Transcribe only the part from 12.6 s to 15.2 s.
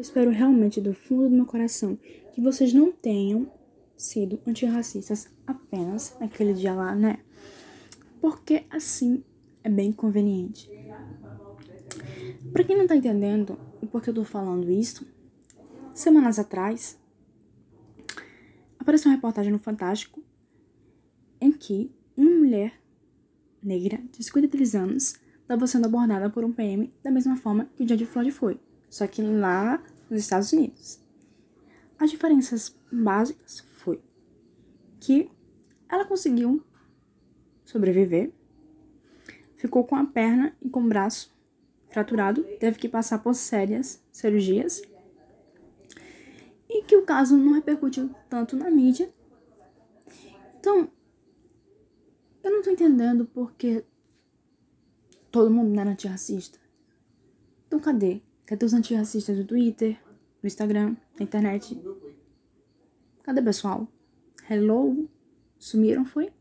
quem não tá entendendo o porquê eu tô falando isso,